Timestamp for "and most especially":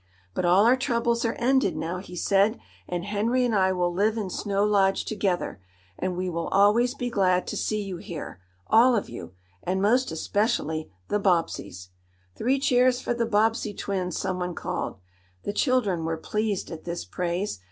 9.61-10.91